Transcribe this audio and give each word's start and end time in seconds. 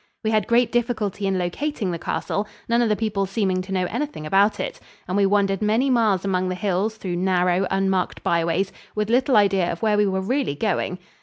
We 0.23 0.31
had 0.31 0.47
great 0.47 0.71
difficulty 0.71 1.27
in 1.27 1.37
locating 1.37 1.91
the 1.91 1.99
castle, 1.99 2.47
none 2.67 2.81
of 2.81 2.89
the 2.89 2.95
people 2.95 3.27
seeming 3.27 3.61
to 3.61 3.71
know 3.71 3.85
anything 3.91 4.25
about 4.25 4.59
it, 4.59 4.79
and 5.07 5.15
we 5.15 5.27
wandered 5.27 5.61
many 5.61 5.91
miles 5.91 6.25
among 6.25 6.49
the 6.49 6.55
hills 6.55 6.97
through 6.97 7.17
narrow, 7.17 7.67
unmarked 7.69 8.23
byways, 8.23 8.71
with 8.95 9.11
little 9.11 9.37
idea 9.37 9.71
of 9.71 9.83
where 9.83 9.97
we 9.97 10.07
were 10.07 10.19
really 10.21 10.55
going. 10.55 10.97